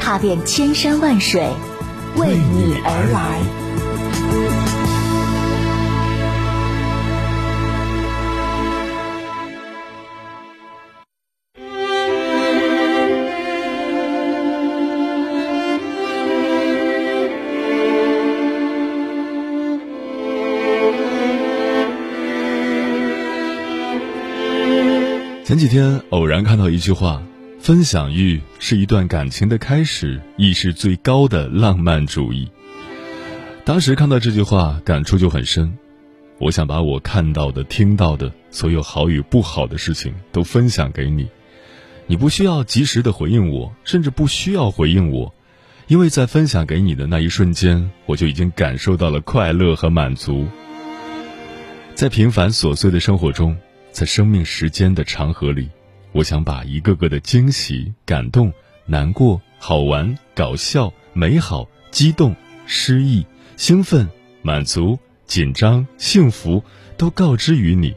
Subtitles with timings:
[0.00, 1.46] 踏遍千山万水，
[2.16, 3.40] 为你而来。
[25.44, 27.22] 前几天偶然看到一句话
[27.60, 32.50] ：“分享欲是一段感情的开始，亦是最高的浪漫主义。”
[33.66, 35.70] 当时看到这句话，感触就很深。
[36.38, 41.28] 我想把我看到的、听到的所有好与不好的事情都分享给你，
[42.06, 45.34] 你不需要及时的回应我，甚至不需要回应我，
[45.86, 50.46] 因为在分享给你的那一瞬间，我就已经感受到了快乐和满足。
[51.94, 53.54] 在平凡琐碎的生活中。
[53.92, 55.68] 在生命时间的长河里，
[56.12, 58.52] 我想把一个个的惊喜、感动、
[58.86, 62.34] 难过、好玩、搞笑、美好、激动、
[62.66, 63.24] 失意、
[63.56, 64.08] 兴奋、
[64.42, 66.64] 满足、紧张、幸福，
[66.96, 67.94] 都告知于你。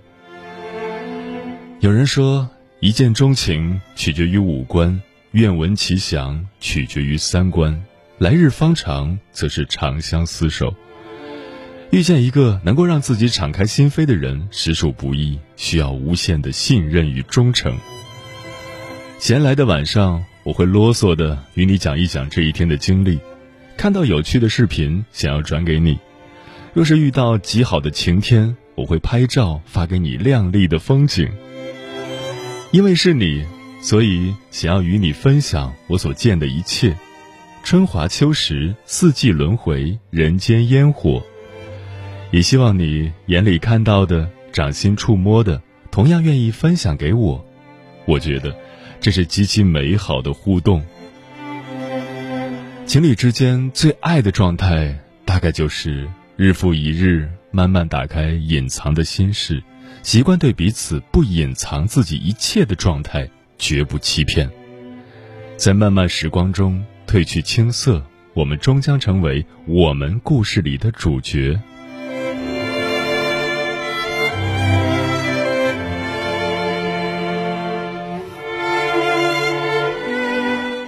[1.79, 7.83] 有人说，一见钟情取决于五官，愿闻其详取决于三观，
[8.19, 10.73] 来日方长则是长相厮守。
[11.89, 17.77] 遇见一个能够让自己敞开心扉的人，实属不易，需要无限的信任与忠诚。
[19.23, 23.17] 闲来的晚上，我会啰嗦的与你讲一讲这一天的经历，
[23.77, 25.97] 看到有趣的视频，想要转给你。
[26.73, 31.31] 若是遇到极好的晴天，我会拍照发给你亮丽的风景。
[32.71, 33.45] 因为是你，
[33.81, 36.93] 所以想要与你分享我所见的一切。
[37.63, 41.23] 春华秋实，四季轮回，人间烟火。
[42.31, 45.61] 也希望你眼里看到的、掌心触摸的，
[45.91, 47.45] 同样愿意分享给我。
[48.05, 48.53] 我觉得，
[49.03, 50.81] 这是极其美好的互动。
[52.85, 59.61] 情侣之间最爱的状态，大概就是日复一日，慢慢打开隐藏的心事，
[60.03, 64.49] 习惯对彼此不隐藏自己一切的状态，绝不欺骗。
[65.57, 68.01] 在漫漫时光中褪去青涩，
[68.33, 71.59] 我们终将成为我们故事里的主角。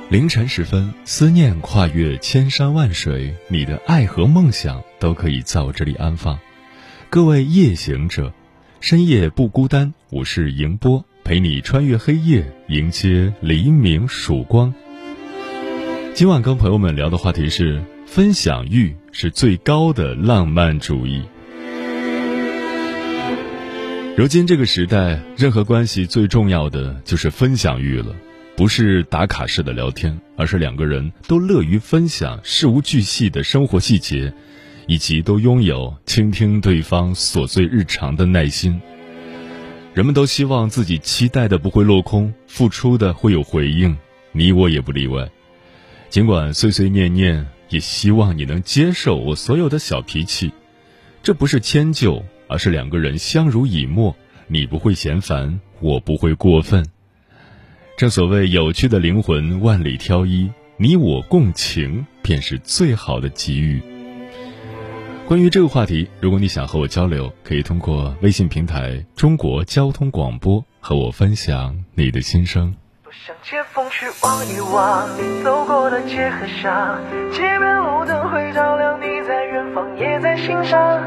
[0.08, 6.40] 凌晨时分，思念跨越千山万水，你的爱和梦想都可以在我这里安放。
[7.10, 8.32] 各位夜行者，
[8.80, 14.72] 深夜不孤单，我是迎波，陪你穿越黑夜，迎接黎明曙光。
[16.14, 21.24] 今晚跟朋友们聊的话题是：分享欲是最高的浪漫主义。
[24.16, 28.16] 如今这个时代，任何关系最重要的就是分享欲了。
[28.56, 34.34] 不是打卡式的聊天，而是两个人都乐于分享事无巨细的生活细节，
[34.88, 38.80] 以及都拥有倾听对方琐碎日常的耐心。
[39.94, 43.98] 人们都希望自己期待的不会落空，付出的会有回应，
[44.32, 45.30] 你我也不例外。
[46.10, 50.50] 尽管碎碎念念，也希望你能接受我所有的小脾气。
[51.22, 54.16] 这不是迁就，而是两个人相濡以沫，
[54.48, 56.86] 你不会嫌烦，我不会过分。
[57.98, 63.82] 正所谓有趣的灵魂万里挑一，你我共情便是最好的给予。
[65.26, 72.76] 关于这个话题，如果你想和我交流，可以通过微信平台“中国交通广播”和我分享你的心声。
[73.02, 75.08] 多想借风去望一望
[75.42, 81.02] 走过的街和巷，街边路灯会照亮你在远方，也在心上。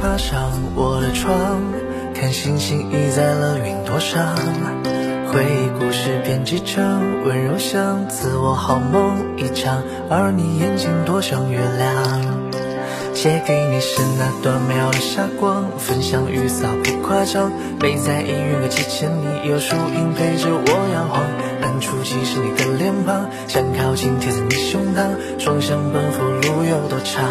[0.00, 1.62] 爬上我的床，
[2.14, 4.34] 看星星依在了云朵上，
[5.32, 12.46] 回忆故事编辑成温柔乡，自我好梦一场，而你眼睛多像月亮。
[13.14, 17.50] 写给你是那段美好的霞光，分享雨洒不夸张，
[17.80, 21.24] 美在阴云的几千里，有树荫陪着我摇晃。
[21.62, 24.50] 暗处即是你的脸庞，想靠近贴在你
[25.38, 27.22] 双向奔赴路有多长？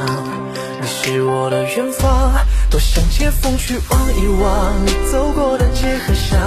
[0.80, 2.32] 你是我的远方，
[2.70, 6.40] 多想借风去望一望你走过的街和巷，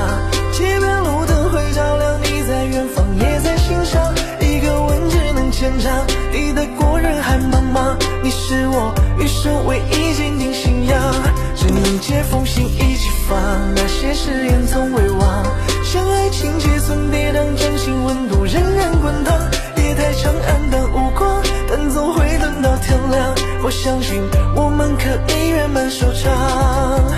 [0.53, 4.15] 街边路灯会照亮你在远方，也在心上。
[4.41, 7.97] 一个吻只能牵长，抵得过人海茫茫。
[8.23, 11.03] 你是我余生唯一坚定信仰，
[11.57, 13.39] 只能借风信一起放，
[13.75, 15.45] 那些誓言从未忘。
[15.85, 19.37] 相爱情节曾跌宕，掌心温度仍然滚烫。
[19.89, 23.35] 夜太长，黯淡无光，但总会等到天亮。
[23.63, 24.21] 我相信
[24.55, 27.11] 我们可以圆满收场。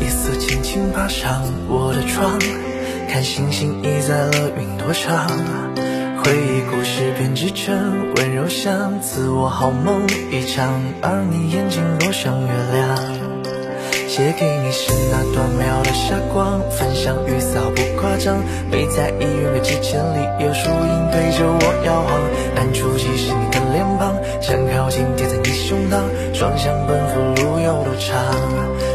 [0.00, 2.38] 夜色轻轻爬上我的窗，
[3.08, 5.26] 看星星倚在了云朵上，
[6.22, 13.23] 回忆故事编织成温柔乡，自我好梦一场，而你眼睛多像月亮。
[14.14, 18.38] 写给你是那短秒的霞光，分享雨扫不夸张，
[18.70, 22.22] 没在一远的几千里，有树荫陪着我摇晃。
[22.54, 25.98] 难处即是你的脸庞，想靠近贴在你胸膛，
[26.32, 28.22] 双向奔赴路有多长？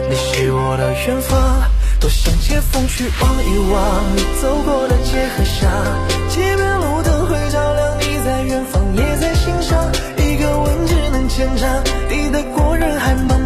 [0.10, 1.68] 你是我的远方，
[2.00, 5.70] 多想借风去望一望你走过的街和巷，
[6.30, 9.84] 街边路灯会照亮你在远方，也在心上。
[10.16, 13.39] 一个吻只能牵长，抵得过人海茫。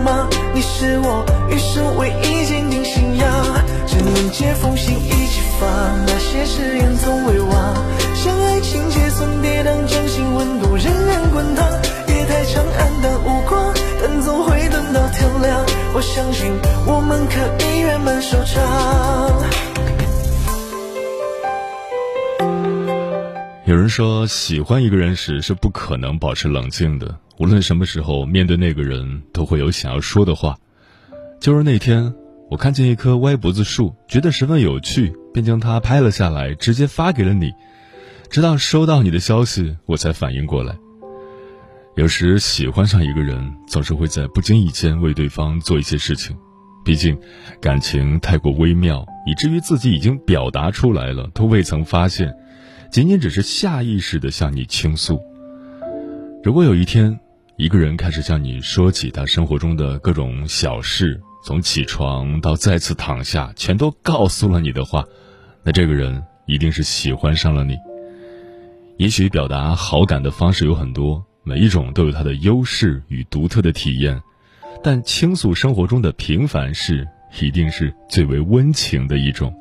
[0.84, 3.26] 是我余生唯一坚定信仰，
[3.88, 5.66] 只能借封信一起发，
[6.06, 7.74] 那些誓言从未忘。
[8.14, 11.66] 相爱情节曾跌宕，真心温度仍然滚烫。
[12.10, 15.66] 夜太长，黯淡无光，但总会等到天亮。
[15.94, 16.52] 我相信
[16.86, 18.62] 我们可以圆满收场。
[23.66, 27.16] 有人说，喜欢一个人时是不可能保持冷静的。
[27.38, 30.58] 无论什么时候面对那个人，都会有想要说的话。
[31.44, 32.16] 就是那天，
[32.50, 37.52] 我看见一棵歪脖子树，觉得十分有趣，便将它拍了下来，直接发给了你。
[38.30, 40.74] 直到收到你的消息，我才反应过来。
[41.98, 46.34] 有时喜欢上一个人，总是会在不经意间为对方做一些事情。
[46.86, 47.20] 毕竟，
[47.60, 52.34] 感情太过微妙，以至于自己已经表达出来了，都未曾发现，
[52.90, 55.20] 仅仅只是下意识的向你倾诉。
[56.42, 57.20] 如果有一天，
[57.58, 65.04] 一个人开始向你说起他生活中的各种小事，从起床到再次躺下，全都告诉了你的话，
[65.62, 67.76] 那这个人一定是喜欢上了你。
[68.98, 74.22] 也许表达好感的方式有很多，每一种都有它的优势与独特的体验，
[74.82, 77.06] 但倾诉生活中的平凡事，
[77.42, 79.54] 一定是最为温情的一种。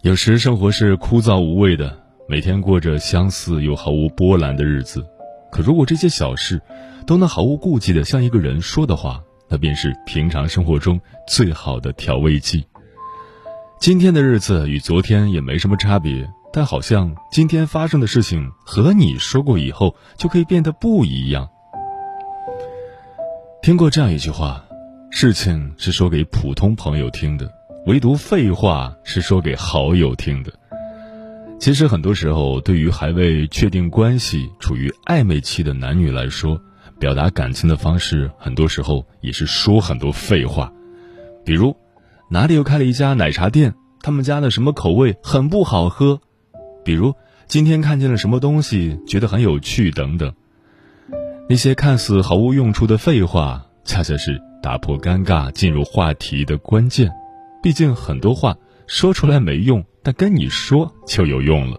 [0.00, 5.04] 有时生活是枯燥无味的，每天过着相似又毫无波澜的日子。
[5.52, 6.62] 可如果这些小事
[7.06, 12.64] 都能毫无顾忌地向一个人说的话，那便是平常生活中最好的调味剂。
[13.80, 21.48] 今天的日子与昨天也没什么差别，但好像今天发生的事情和你说过以后就可以变得不一样。
[23.62, 24.64] 听过这样一句话：
[25.10, 27.50] 事情是说给普通朋友听的，
[27.86, 30.52] 唯独废话是说给好友听的。
[31.58, 36.58] 其实很多时候，对于还未确定关系、处于暧昧期的男女来说，
[37.00, 40.72] 表达感情的方式，很多时候也是说很多废话。
[41.44, 41.74] 比如，
[42.28, 46.20] 哪里又开了一家奶茶店，他们家的什么口味很不好喝；
[46.84, 47.14] 比如，
[47.48, 50.32] 今天看见了什么东西，觉得很有趣等等。
[51.48, 57.10] 那些看似毫无用处的废话，恰恰是打破尴尬、进入话题的关键。
[57.62, 59.84] 毕竟很多话说出来没用。
[60.02, 61.76] 但跟你说就有用了。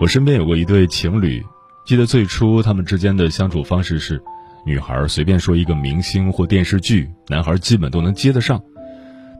[0.00, 1.40] 我身边有过一对情侣，
[1.88, 4.22] 记得最初他们之间的相处方式是，
[4.66, 8.62] 女孩随便说一个明星或电视剧，男孩基本都能接得上。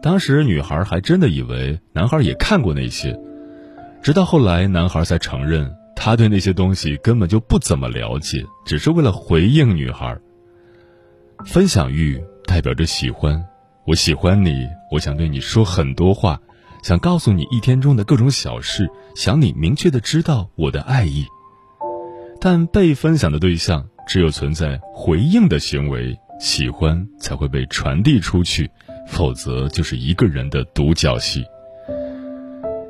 [0.03, 3.15] 当时女孩还真的以为男孩也看过那些，
[4.01, 10.19] 直到后来男孩才承认，他对那些东西根本就不怎么了解，只是为了回应女孩。
[11.45, 13.45] 分享欲代表着喜欢，
[13.87, 16.41] 我喜欢你，我想对你说很多话。
[16.83, 21.27] 想告诉你一天中的各种小事，想你明确的知道我的爱意。
[22.41, 28.71] 但被分享的对象只有存在回应的行为，喜欢才会被传递出去，
[29.09, 31.45] 否则就是一个人的独角戏。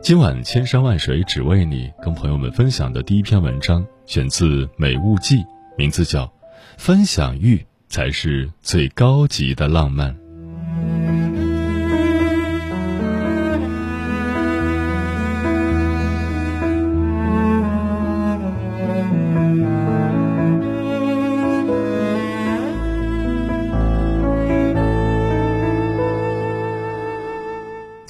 [0.03, 5.37] 今晚千山万水只为你，跟朋友们分享的第一篇文章选自《美物记》，
[5.77, 6.25] 名字叫
[6.77, 10.15] 《分享欲才是最高级的浪漫》。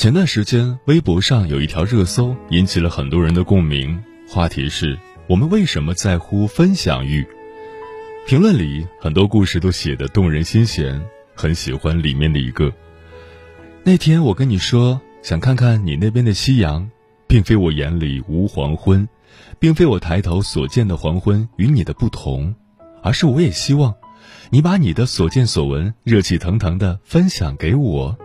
[0.08, 4.98] 前段时间，微博上有一条热搜引起了很多人的共鸣，话题是
[5.28, 7.26] 我们为什么在乎分享欲？
[8.26, 10.98] 评论里很多故事都写得动人心弦，
[11.34, 12.72] 很喜欢里面的一个。
[13.84, 16.90] 那天我跟你说想看看你那边的夕阳，
[17.26, 19.06] 并非我眼里无黄昏，
[19.58, 22.54] 并非我抬头所见的黄昏与你的不同，
[23.02, 23.94] 而是我也希望，
[24.48, 28.16] 你把你的所见所闻热气腾腾的分享给我。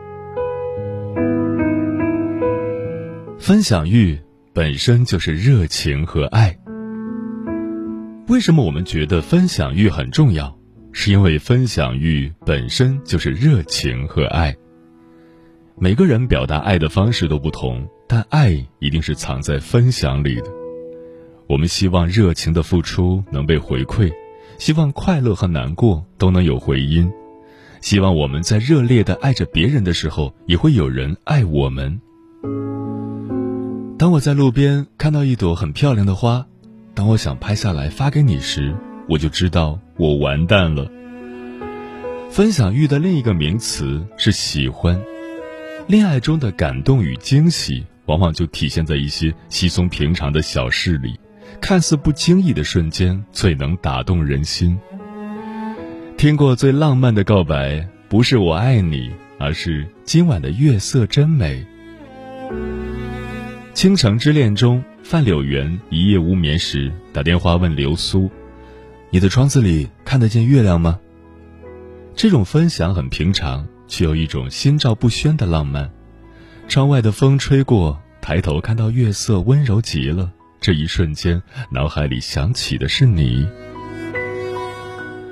[3.44, 4.18] 分享欲
[4.54, 6.58] 本身就是热情和爱。
[8.30, 10.58] 为什么我们觉得分享欲很重要？
[10.94, 14.56] 是因为分享欲本身就是热情和爱。
[15.76, 20.46] 每个人表达爱的方式都不同，但爱一定是藏在分享里的。
[21.46, 24.10] 我们希望热情的付出能被回馈，
[24.58, 27.12] 希望快乐和难过都能有回音，
[27.82, 32.00] 希望我们在热烈的爱着别人的时候，也会有人爱我们。
[33.96, 36.46] 当我在路边看到一朵很漂亮的花，
[36.96, 38.76] 当我想拍下来发给你时，
[39.08, 40.90] 我就知道我完蛋了。
[42.30, 45.00] 分享欲的另一个名词是喜欢。
[45.88, 51.20] 恋爱中的感动与惊喜，往往就体现在一些稀松平常的小事里，
[51.62, 54.78] 看似不经意的瞬间，最能打动人心。
[56.18, 61.64] 听过最浪漫的告白，不是我爱你，而是今晚的月色真美。
[63.74, 68.30] 《倾城之恋》中，范柳原一夜无眠时打电话问流苏
[69.10, 71.00] ：“你的窗子里看得见月亮吗？”
[72.16, 75.90] 这种分享很平常，却有一种心照不宣的浪漫。
[76.68, 83.46] 窗外的风吹过，抬头看到月色温柔极了，这一瞬间，脑海里想起的是你。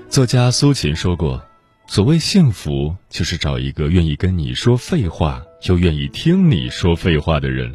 [0.09, 1.41] 作家苏秦说过
[1.87, 7.71] ：“所谓幸福，就是找一个愿意跟你说废话，又愿意听你说废话的人。”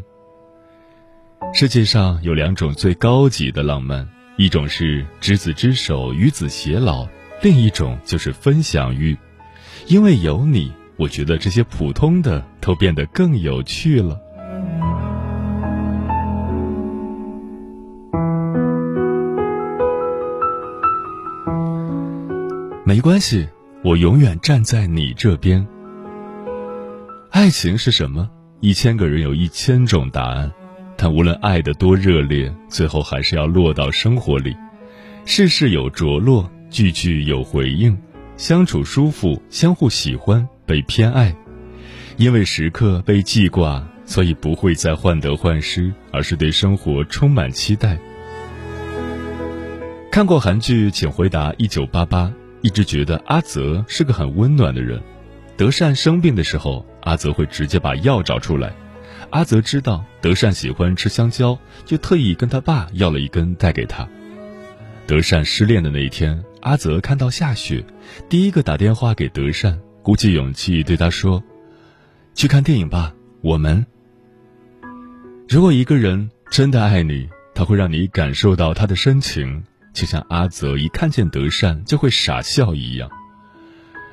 [1.58, 7.08] 世界上有两种最高级的浪漫，一种是执子之手与子偕老，
[7.42, 9.16] 另一种就是分享欲。
[9.86, 14.20] 因为有你，我觉得这些普通的都变得更有趣了。
[22.84, 23.48] 没关系，
[23.82, 25.66] 我永远站在你这边。
[27.30, 28.28] 爱情是什么？
[28.60, 30.52] 一千个人有一千种答案。
[30.96, 34.56] 但无论爱得多热烈，最后还是要落到生活里，
[35.24, 37.96] 事事有着落，句句有回应，
[38.36, 41.34] 相处舒服，相互喜欢，被偏爱，
[42.16, 47.98] 因为时刻被记挂，所以不会再患得患失，而是对生活充满期待。
[50.10, 52.24] 看过韩剧《请回答一九八八》，
[52.62, 54.98] 一直觉得阿泽是个很温暖的人。
[55.58, 58.72] 德善生病的时候，阿泽会直接把药找出来。
[59.30, 64.08] 阿泽知道德善喜欢吃香蕉，就特意跟他爸要了一根带给他。
[65.06, 67.84] 德善失恋的那一天，阿泽看到下雪，
[68.28, 71.42] 第一个打电话给德善，鼓起勇气对他说
[72.34, 73.84] ：“去看电影吧，我们。”
[75.48, 83.08] 如果一个人真的爱你，他会让你感受到他的深情，就像阿泽一看见德善就会傻笑一样。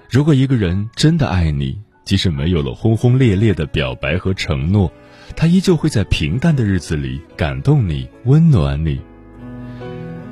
[0.10, 4.92] 如果一个人真的爱你，即使没有了轰轰烈烈的表白和承诺。
[5.36, 9.02] 他依旧会在平淡的日子里感动你、温暖你。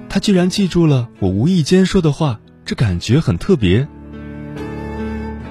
[0.07, 3.87] 他居然记住了我无意间说的话，这感觉很特别。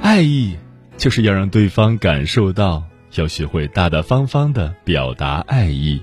[0.02, 0.56] 爱意
[0.96, 2.82] 就是要让对方感受到，
[3.16, 6.00] 要学会大大方方的表达爱意。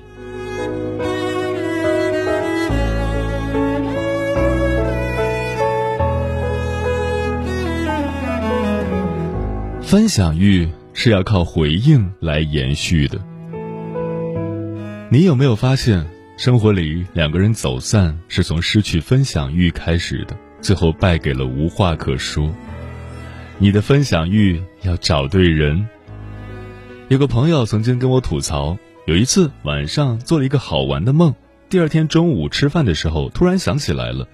[9.81, 13.17] 分享欲是要靠回应来延续的。
[15.09, 22.53] 你有没有发现，生活里两个人走散是从失去分享欲开始的，最后败给了无话可说。
[23.57, 25.87] 你的分享欲要找对人。
[27.07, 31.33] 有个朋友曾经跟我吐槽，有一次晚上做了一个好玩的梦，
[31.69, 34.27] 第二天中午吃饭的时候突然想起来了，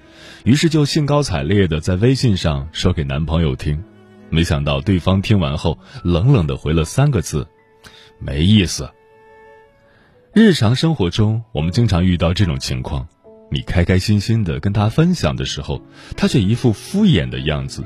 [0.44, 3.84] 于是就兴高采烈的在微信上说给男朋友听，
[4.32, 7.48] 没想到对方听完后冷冷的回了三个字：
[8.18, 8.90] 没意思。
[10.36, 13.08] 日常生活中，我们经常遇到这种情况：
[13.52, 15.80] 你开开心心的跟他分享的时候，
[16.18, 17.84] 他却一副敷衍的样子。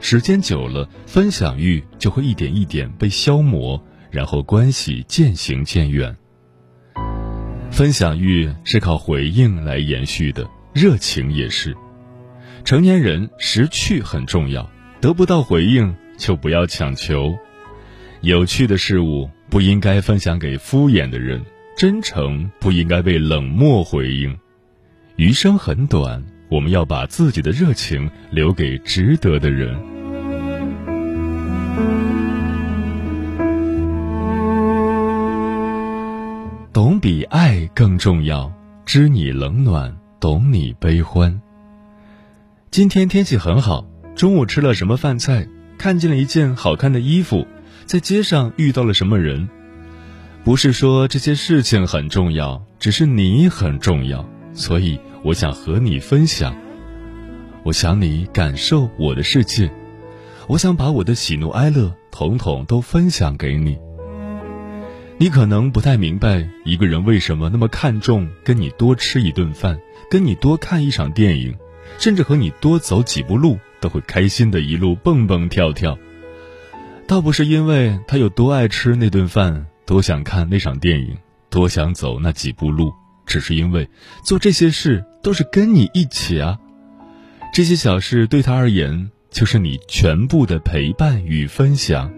[0.00, 3.78] 时间久了，分享欲就会一点一点被消磨，
[4.10, 6.16] 然后关系渐行渐远。
[7.70, 11.76] 分享欲是靠回应来延续的，热情也是。
[12.64, 14.66] 成年人识趣很重要，
[15.02, 17.36] 得不到回应就不要强求。
[18.22, 19.28] 有趣的事物。
[19.50, 21.44] 不应该分享给敷衍的人，
[21.80, 24.38] 真诚不应该被冷漠回应。
[25.16, 29.74] 余生很短，我们要把自己的热情留给值得的人。
[36.70, 38.52] 懂比爱更重要，
[38.84, 41.40] 知你冷暖，懂你悲欢。
[42.70, 45.48] 今天天气很好，中午吃了什么饭菜？
[45.78, 47.46] 看见了一件好看的衣服，
[47.86, 49.48] 在街上遇到了什么人？
[50.42, 56.56] 不是说这些事情很重要，只是你很重要，所以我想和你分享。
[57.62, 59.70] 我想你感受我的世界，
[60.48, 63.78] 我想把我的喜怒哀乐统统都分享给你。
[65.18, 69.78] 你可能不太明白一个人为什么那么看重跟你多吃一顿饭，
[70.10, 71.54] 跟你多看一场电影，
[71.98, 75.98] 甚至和你多走几步路都会开心的一路蹦蹦跳跳。
[77.06, 81.16] 倒不是因为他有多爱吃那顿饭，多想看那场电影，
[81.50, 82.92] 多想走那几步路，
[83.26, 83.90] 只是因为
[84.24, 86.56] 做这些事都是跟你一起啊。
[87.52, 92.08] 这些小事对他而言，就是你全部的陪伴与分享。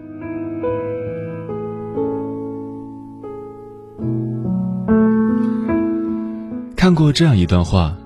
[6.75, 7.97] 看过这样一段话，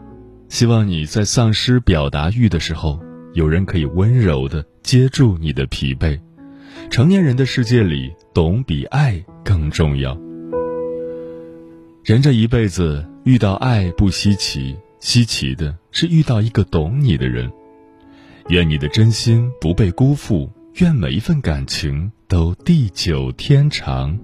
[0.47, 3.01] 希望你在丧失表达欲的时候，
[3.33, 6.17] 有人可以温柔的接住你的疲惫。
[6.89, 10.17] 成年人的世界里，懂比爱更重要。
[12.03, 17.51] 人这一辈子遇到爱不稀奇，稀奇的是遇到一个懂你的人。
[18.49, 24.17] 愿你的真心不被辜负，愿每一份感情都地久天长。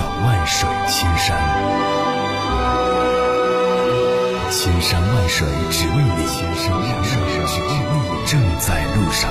[0.00, 1.36] 叫万水千山。
[4.50, 9.30] 千山万水只为你，千山万水只为你，正在路上。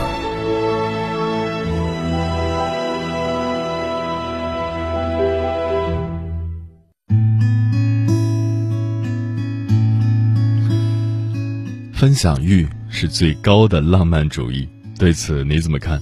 [11.96, 16.00] 分享欲是最高的浪漫主义，对此你怎么看？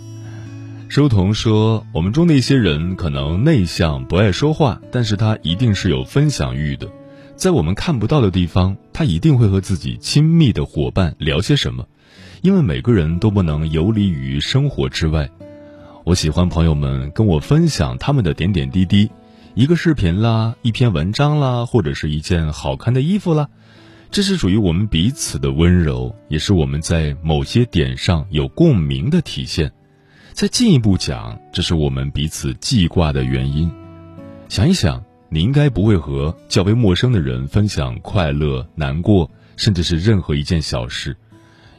[0.89, 6.89] 书童说，我们中的一些人可能内向不爱说话，但是他一定是有分享欲的，
[7.35, 11.85] 在我们看不到的地方，他一定会和自己亲密的伙伴聊些什么，
[12.41, 15.29] 因为每个人都不能游离于生活之外。
[16.05, 19.11] 我喜欢朋友们跟我分享他们的点点滴滴，
[19.55, 23.49] 一个视频啦，一篇文章啦，或者是一件好看的衣服啦。
[24.09, 29.69] 这是属于我们彼此的温柔，也是我们在某些点上有共鸣的体现。
[30.37, 33.71] 再进一步讲，这是我们彼此记挂的原因。
[34.49, 41.17] 想一想，你应该不会和较为陌生的人分享快乐、难过，甚至是任何一件小事。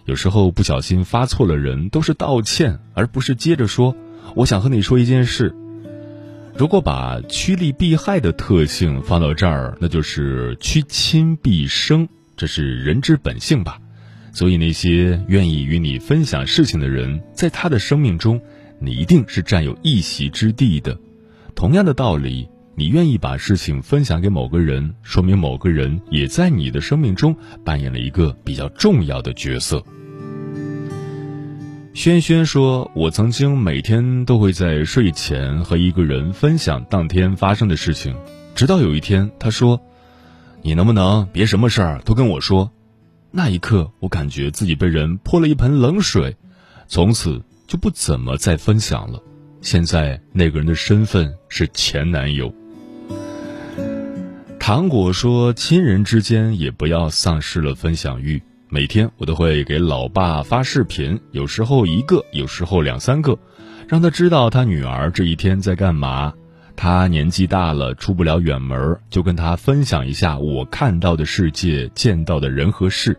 [0.07, 3.95] 有时候不小心发错了人，都是道歉，而不是接着说
[4.35, 5.55] “我想和你说一件事”。
[6.59, 12.09] 如果把趋利避害的特性放到这儿，那就是趋亲避生。
[12.37, 13.79] 这是人之本性吧，
[14.39, 18.41] 所以那些愿意与你分享事情的人，在他的生命中，
[18.79, 20.97] 你一定是占有一席之地的。
[21.57, 29.85] 同样的道理，你愿意把事情分享给某个人，说明某个人也在你的生命中扮演了一个比较重要的角色。
[31.93, 38.15] 轩轩说：“我曾经每天都会在睡前和一个人分享当天发生的事情，
[38.55, 39.83] 直到有一天，他说。”
[40.61, 42.73] 你能不能别什么事儿都跟我说？
[43.31, 46.37] 那一刻，我感觉自己被人泼了一盆冷水，
[46.87, 49.23] 从此就不怎么再分享了。
[49.61, 52.53] 现在那个人的身份是前男友。
[54.59, 58.43] 糖果说：“亲人之间也不要丧失了分享欲。
[58.71, 63.39] 每天我都会给老爸发视频，有时候一个，有时候两三个，
[63.89, 66.33] 让他知道他女儿这一天在干嘛。”
[66.81, 73.19] 他年纪大了，出不了远门，就跟他分享一下我看到的世界、见到的人和事。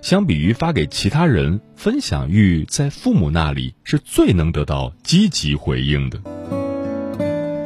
[0.00, 6.18] 相比于发给其他人，分享欲在父母那里是最能得到积极回应的。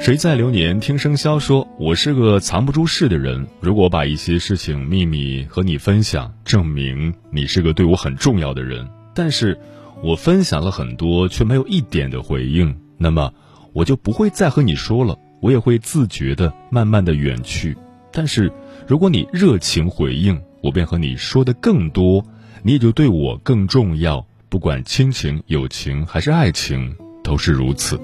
[0.01, 8.85] 谁在流年听生肖说：“我是个藏不住事的人，如果把一些事情秘密和你分享，证明你是个对我很重要的人。
[9.15, 9.57] 但是，
[10.03, 13.33] 我分享了很多，却没有一点的回应，那么。”
[13.73, 17.77] 我就不会再和你说了，我也会自觉的慢慢的远去，
[18.13, 18.53] 但是
[18.87, 22.25] 如果你热情回应，我便和你说的更多，
[22.63, 24.27] 你也就对我更重要。
[24.49, 28.01] 不管亲情、友情还是爱情，都是如此。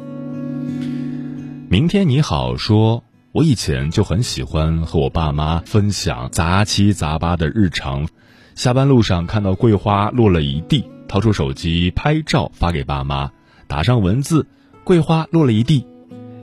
[1.68, 3.02] 明天你好，说
[3.32, 8.08] 我以前就很喜欢和我爸妈分享杂七杂八的日常。
[8.54, 13.32] 下班路上看到桂花落了一地，掏出手机拍照发给爸妈，
[13.66, 14.46] 打上文字
[14.86, 15.84] ：“桂花落了一地。”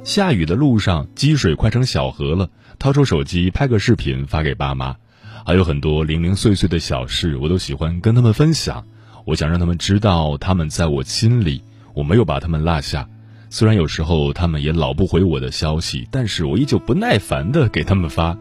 [0.03, 4.97] 下雨的路上积水快成小河了，掏出手机拍个视频发给爸妈。
[5.45, 8.83] 还有很多零零碎碎的小事，我都喜欢跟他们分享。
[9.23, 13.07] 我想让他们知道，他们在我心里，我没有把他们落下。
[13.49, 18.37] 虽然有时候他们也老不回我的消息，但是我依旧不耐烦的给他们发，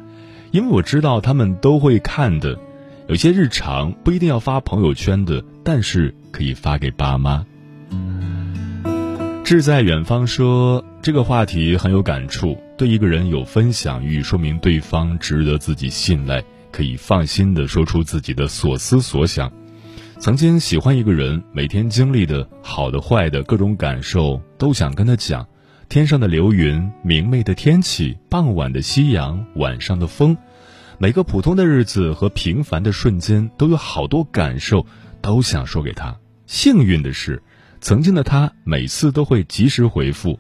[0.50, 2.58] 因为我知道他们都会看的。
[3.06, 7.46] 有些日常不一定要发朋友圈的，但是可以发给爸妈。
[9.44, 19.52] 志在远方说这个话题很有感触，对一个人有分享欲，说明对方值得自己信赖，可以放心的说出自己的所思所想。
[20.18, 25.46] 曾经喜欢一个人，每天经历的好的、坏的各种感受都想跟他讲。
[25.88, 30.36] 天上的流云，明媚的天气，傍晚的夕阳，晚上的风，
[30.98, 34.86] 每个普通的日子和平凡的瞬间，都有好多感受，
[35.20, 36.16] 都想说给他。
[36.46, 37.42] 幸运的是，
[37.82, 40.38] 曾经的他每次都会及时回复。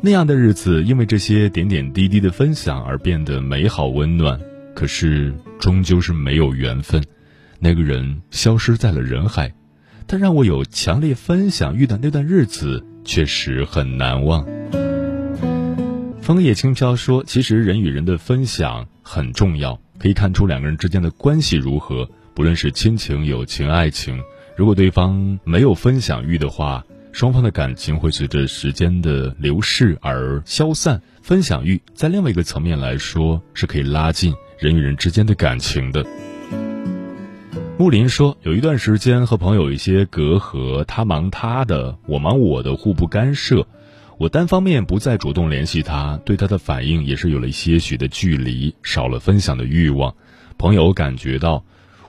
[0.00, 4.38] 那样的日子，因为这些点点滴滴的分享而变得美好温暖。
[4.74, 7.00] 可是，终究是没有缘分。
[7.60, 9.54] 那个人消失在了人海，
[10.04, 14.44] 但让我有强烈分享欲的那段日子确实很难忘。
[16.20, 22.10] 枫叶轻飘说：“其实人与人的分享很重要，可以看出两个人之间的关系如何。
[22.34, 24.20] 不论是亲情、友情、爱情，
[24.56, 31.00] 如果对方没有分享欲的话，双方的感情会随着时间的流逝而消散。
[31.22, 36.06] 分享欲在另外一个层面来说，是可以拉近人与人之间的感情的。”
[37.76, 43.66] 木林说：“有一段时间和朋友一些隔阂，他忙他的，我忙我的，互不干涉。
[44.18, 50.14] 我单方面不再主动联系他，对他的反应也是有了些许的距离，少了分享的欲望。
[50.56, 51.64] 朋友感觉到，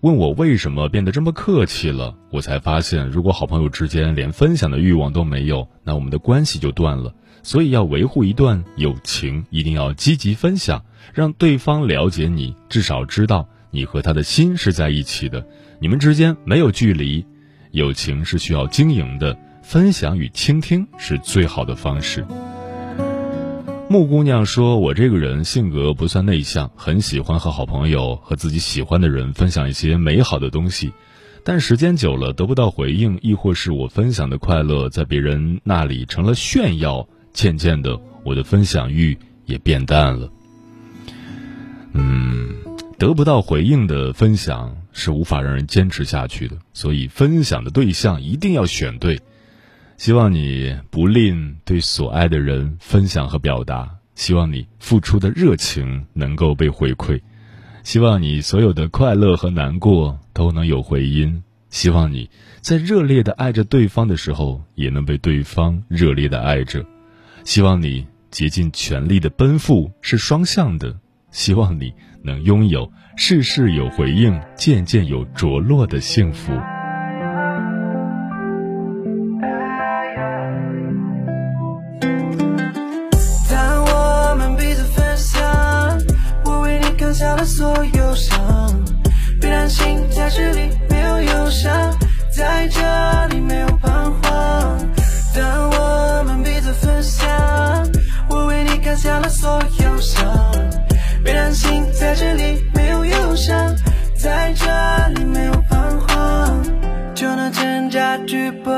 [0.05, 7.11] 问我为什么变得这么客气了，我才发现，如果好朋友之间连分享的欲望都没有，那我们的关系就断了。
[7.41, 15.43] 所以要维护一段友情，一定要积极分享，让对方了解你，至少知道。”你和他的心是在一起的，
[15.79, 17.25] 你们之间没有距离，
[17.71, 22.23] 友情是需要经营的，分享与倾听是最好的方式。
[23.87, 30.91] 木姑娘说：“我这个人性格不算内向，很喜欢和好朋友和自己喜欢的人分享一些美好的东西，
[31.43, 40.29] 但时间久了得不到回应，亦或是我分享的快乐在别人那里成了炫耀，渐渐的我的分享欲也变淡了。”
[41.93, 42.55] 嗯。
[42.97, 49.19] 得不到回应的分享是无法让人坚持下去的，所以分享的对象一定要选对。
[49.97, 57.21] 希望你不吝对所爱的人分享和表达，希望你付出的热情能够被回馈，
[57.83, 62.29] 希望你所有的快乐和难过都能有回音，希望你
[62.61, 66.85] 在热烈的爱着对方的时候，也能被对方热烈的爱着，
[67.43, 70.95] 希望你竭尽全力的奔赴是双向的，
[71.31, 71.93] 希望你。
[72.25, 76.51] 能拥有事事有回应、件件有着落的幸福。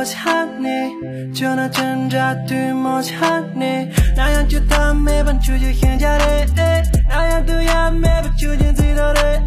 [0.07, 3.89] 去搏抢你，就拿挣扎去磨抢你。
[4.15, 6.23] 那样就他没办出去现家的，
[7.09, 9.41] 那样都要没办出现最多的。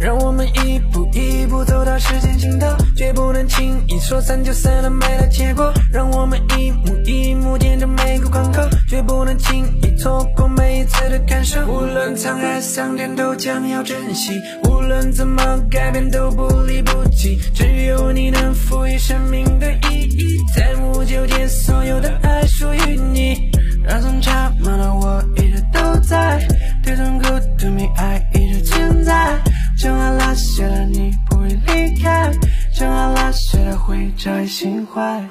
[0.00, 5.70] 让我们一步一步走到时间尽头，绝不能轻易说散就散了，没了结果。
[5.92, 11.60] 让我们一幕一幕见证每个关口，绝不能轻易错过每一次的感受。
[11.66, 14.32] 无论沧海桑田，都将要珍惜；
[14.64, 17.38] 无论怎么改变，都不离不弃。
[17.54, 23.50] 只有你能赋予生命的意义，在无纠结，所有的爱属于你。
[23.84, 26.38] 让从差慢的我一直都在，
[26.82, 27.24] 对痛苦
[27.58, 29.38] 对迷爱一直存在。
[29.82, 32.32] 就爱拉下了你不会离开，
[32.74, 35.22] 就爱拉下了会找一心怀。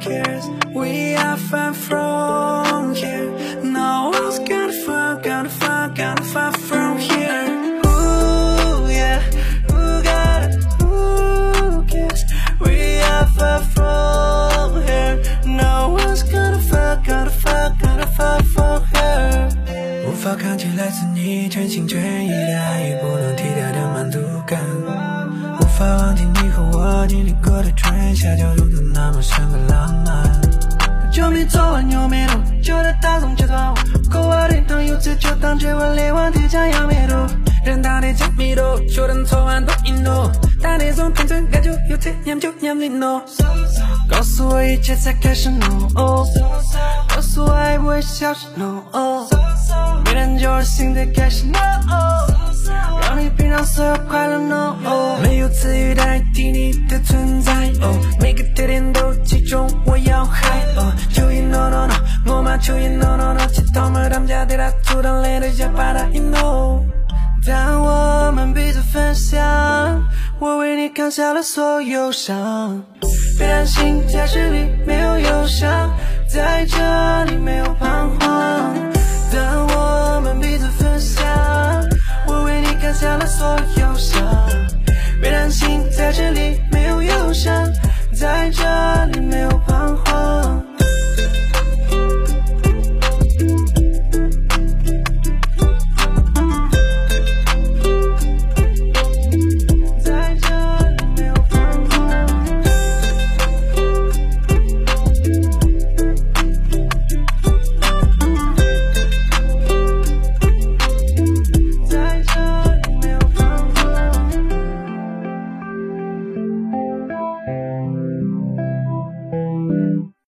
[0.00, 0.44] cares?
[0.74, 3.30] We are far from here.
[3.62, 7.46] No one's gonna fuck, gonna fuck, gonna fuck from here.
[7.86, 9.20] Ooh, yeah,
[9.68, 10.54] who got it?
[10.80, 12.24] Who cares?
[12.60, 15.20] We are far from here.
[15.44, 19.48] No one's gonna fuck, gonna fuck, gonna fuck from here.
[20.06, 24.58] 无法抗拒来自你全心全意的爱，也不能替代的满足感。
[25.60, 28.69] 无法忘记你和我经历过的春夏秋冬。
[28.94, 30.40] 那么深刻浪漫。
[31.12, 33.74] 就没昨晚又没路，就得打从阶段。
[34.08, 37.14] 可我的朋友这就当结婚连完铁匠要没路，
[37.64, 38.62] 人大的加密度，
[38.94, 40.30] 就等昨晚多一怒。
[40.62, 43.22] 打那种天真感就有这样就样的 no。
[44.08, 45.90] 告诉我一切才开始 no。
[45.94, 46.24] 告
[47.20, 48.82] 诉我爱不会消失 no。
[50.04, 51.58] 没人就是新的开始 no。
[53.10, 55.18] 让你品尝所有快乐呢、哦。
[55.20, 60.60] 没有词语代替你的存在，哦，每个特点都击中我要害。
[60.76, 61.94] 哦，就一 no no no，
[62.32, 66.84] 我嘛就一 no no no，街头们他们家的他住的累的下巴的 you know。
[67.44, 70.06] 当我们彼此分享，
[70.38, 72.80] 我为你扛下了所有伤。
[73.36, 75.90] 别担心，在这里没有忧伤，
[76.32, 78.72] 在这里没有彷徨。
[79.32, 80.69] 当我们彼此。
[83.00, 84.22] 下了所有伤，
[85.22, 87.72] 别担心，在这里没有忧伤，
[88.12, 88.62] 在这
[89.06, 90.69] 里没有彷徨。